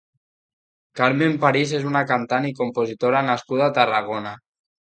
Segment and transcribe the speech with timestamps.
[0.99, 4.37] Carmen París és una cantant i compositora nascuda a Tarragona.